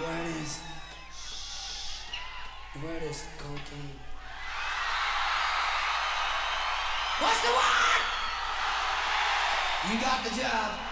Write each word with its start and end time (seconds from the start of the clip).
The 0.00 0.06
word 0.06 0.26
cocaine. 3.36 4.00
What's 7.20 7.42
the 7.42 7.48
word? 7.48 8.02
You 9.90 10.00
got 10.00 10.24
the 10.24 10.30
job. 10.40 10.89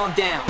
on 0.00 0.14
down. 0.14 0.49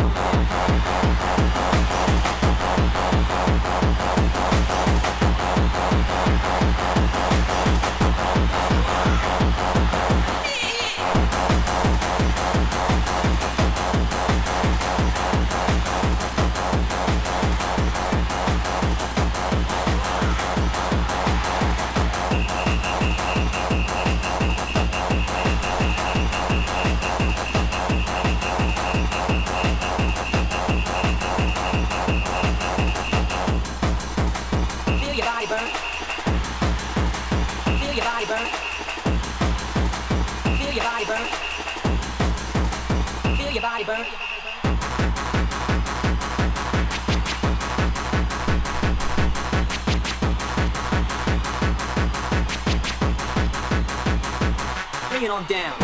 down. 55.50 55.76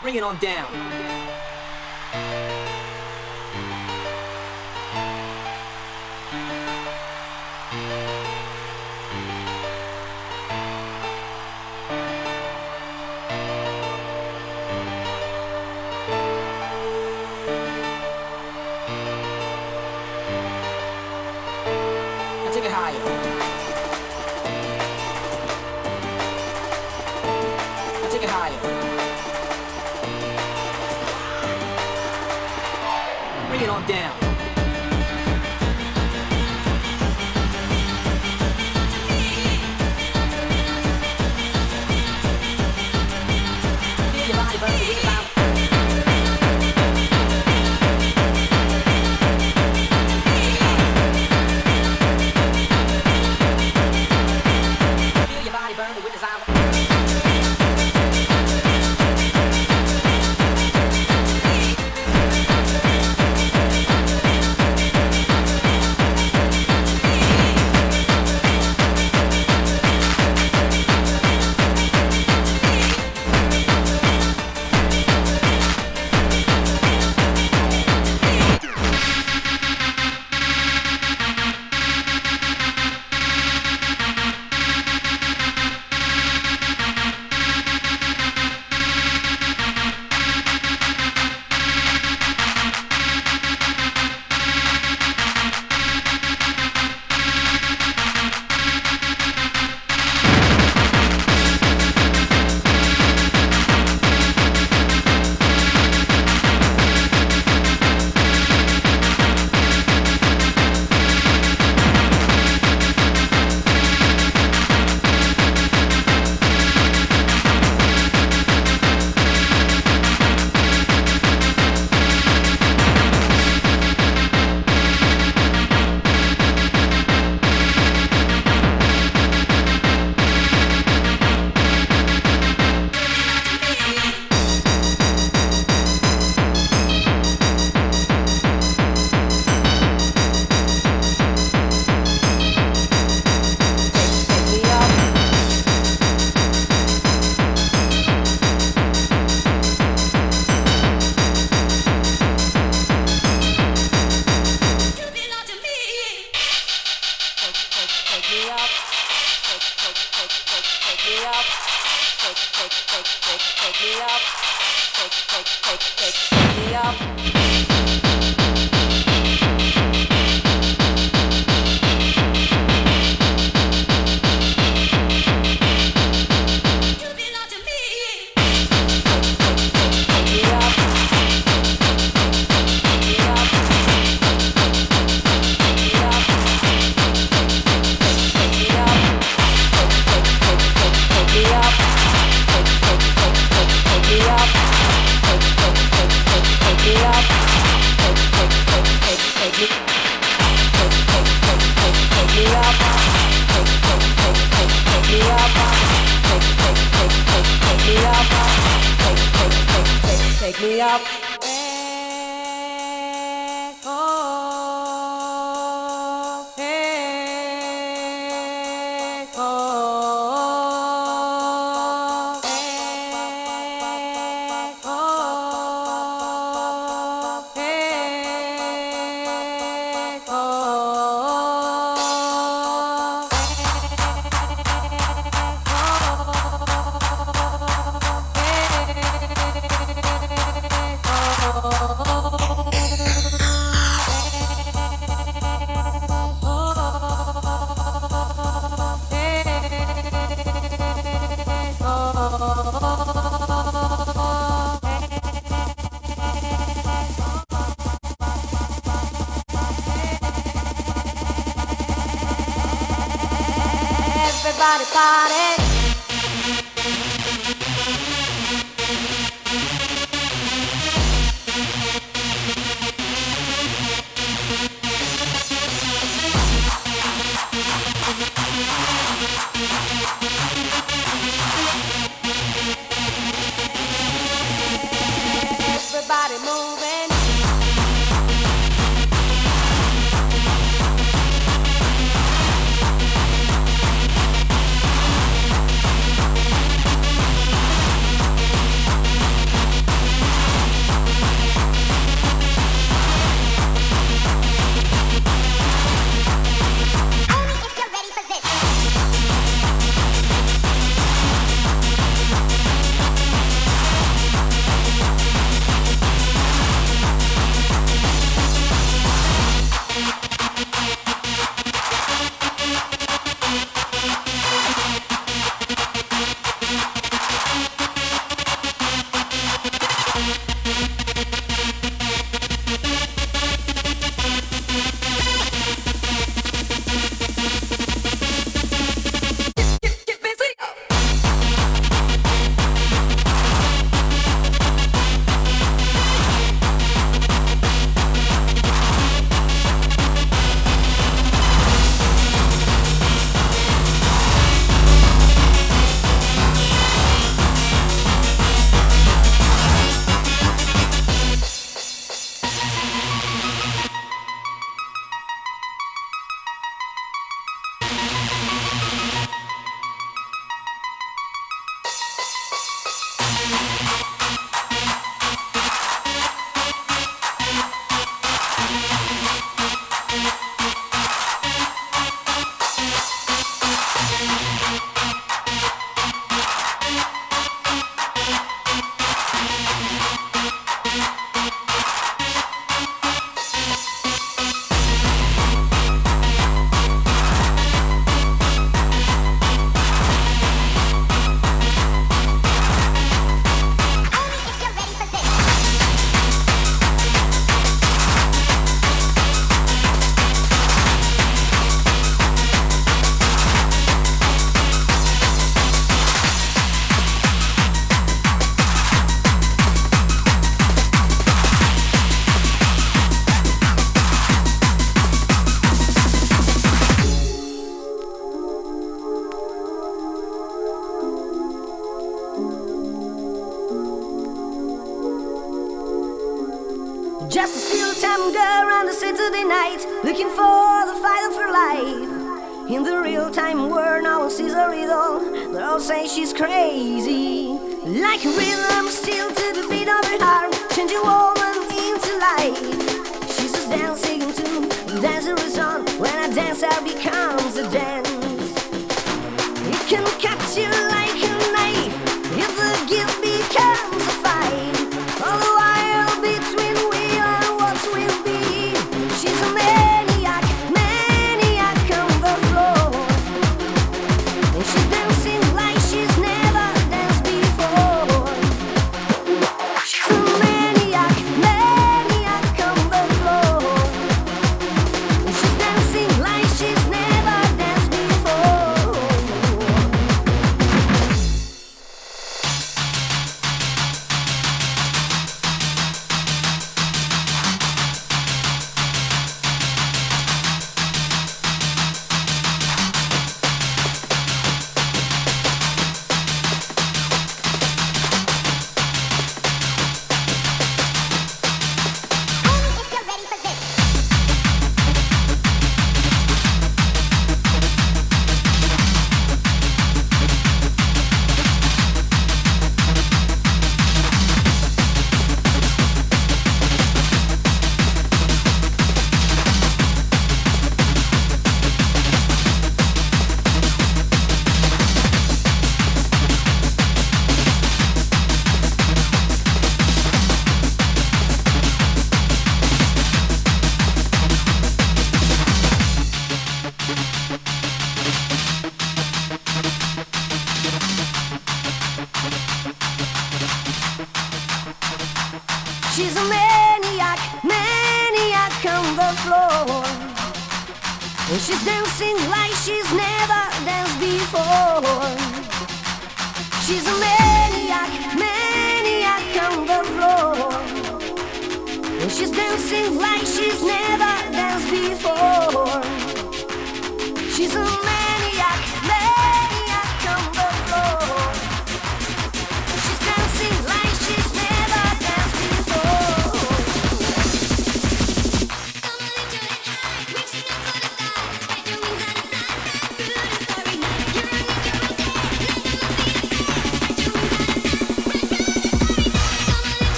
Bring 0.00 0.14
it 0.14 0.22
on 0.22 0.38
down. 0.38 2.65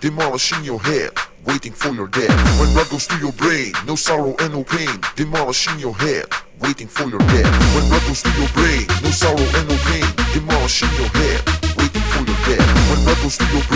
Demolishing 0.00 0.62
your 0.64 0.80
head, 0.80 1.10
waiting 1.44 1.72
for 1.72 1.88
your 1.88 2.08
death. 2.08 2.34
When 2.60 2.72
blood 2.72 2.88
goes 2.90 3.06
through 3.06 3.20
your 3.20 3.32
brain, 3.32 3.72
no 3.86 3.94
sorrow 3.94 4.34
and 4.40 4.52
no 4.52 4.64
pain, 4.64 5.00
demolishing 5.16 5.78
your 5.78 5.94
head, 5.94 6.26
waiting 6.60 6.88
for 6.88 7.08
your 7.08 7.20
death. 7.20 7.50
When 7.74 7.88
blood 7.88 8.02
goes 8.06 8.22
through 8.22 8.40
your 8.40 8.50
brain, 8.52 8.86
no 9.02 9.10
sorrow 9.10 9.46
and 9.56 9.68
no 9.68 9.76
pain, 9.88 10.06
demolishing 10.32 10.90
your 10.98 11.08
head, 11.08 11.40
waiting 11.76 12.02
for 12.12 12.22
your 12.24 12.40
death. 12.44 12.66
When 12.90 13.04
blood 13.04 13.18
goes 13.22 13.36
through 13.36 13.52
your 13.58 13.66
brain, 13.68 13.75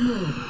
move. 0.00 0.49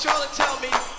Charlotte 0.00 0.32
tell 0.32 0.58
me 0.60 0.89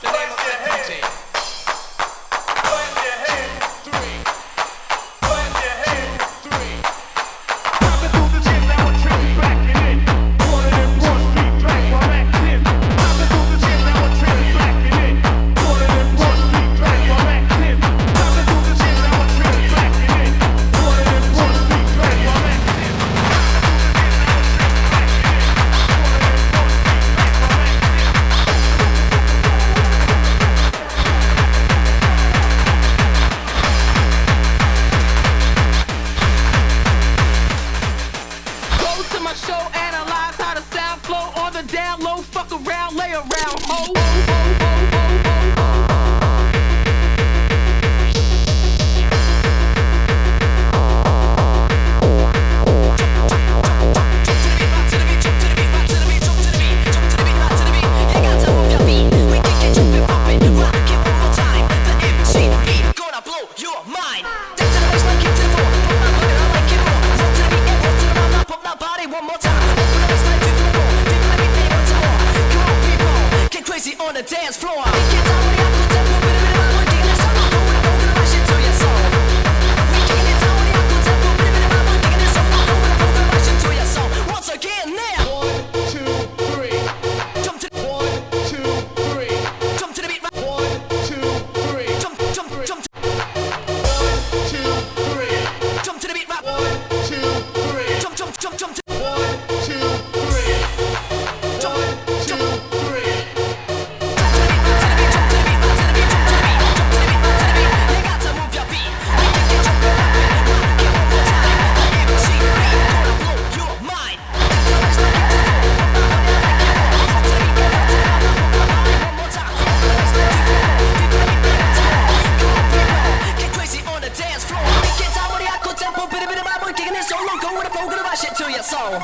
your 128.52 128.64
soul. 128.64 129.00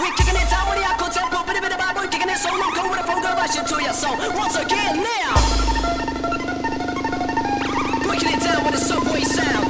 We 0.00 0.08
kicking 0.16 0.36
it 0.36 0.48
down 0.48 0.68
with 0.68 0.78
the 0.78 0.84
alcohol 0.84 1.12
tempo, 1.12 1.44
but 1.46 1.56
if 1.56 1.64
it 1.64 1.72
about 1.72 1.94
boy 1.94 2.06
kicking 2.08 2.28
it 2.28 2.38
so 2.38 2.48
long, 2.56 2.72
go 2.74 2.88
with 2.88 3.00
a 3.00 3.04
phone, 3.04 3.22
go 3.22 3.32
rush 3.34 3.56
into 3.56 3.82
your 3.82 3.92
soul. 3.92 4.16
Once 4.34 4.56
again, 4.56 4.96
now. 4.96 5.34
Breaking 8.02 8.32
it 8.32 8.40
down 8.40 8.64
with 8.64 8.72
the 8.72 8.80
subway 8.80 9.20
sound. 9.20 9.61